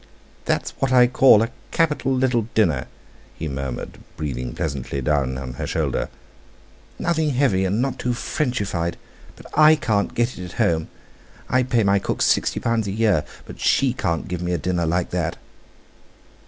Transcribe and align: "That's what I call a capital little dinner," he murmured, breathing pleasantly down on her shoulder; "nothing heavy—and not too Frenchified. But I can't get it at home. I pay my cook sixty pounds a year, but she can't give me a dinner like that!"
"That's 0.45 0.71
what 0.79 0.91
I 0.91 1.05
call 1.05 1.43
a 1.43 1.51
capital 1.69 2.11
little 2.11 2.47
dinner," 2.55 2.87
he 3.37 3.47
murmured, 3.47 3.99
breathing 4.17 4.55
pleasantly 4.55 4.99
down 4.99 5.37
on 5.37 5.53
her 5.61 5.67
shoulder; 5.67 6.09
"nothing 6.97 7.29
heavy—and 7.29 7.83
not 7.83 7.99
too 7.99 8.13
Frenchified. 8.15 8.97
But 9.35 9.45
I 9.55 9.75
can't 9.75 10.15
get 10.15 10.39
it 10.39 10.43
at 10.45 10.51
home. 10.53 10.87
I 11.49 11.61
pay 11.61 11.83
my 11.83 11.99
cook 11.99 12.23
sixty 12.23 12.59
pounds 12.59 12.87
a 12.87 12.91
year, 12.91 13.23
but 13.45 13.59
she 13.59 13.93
can't 13.93 14.27
give 14.27 14.41
me 14.41 14.53
a 14.53 14.57
dinner 14.57 14.87
like 14.87 15.11
that!" 15.11 15.37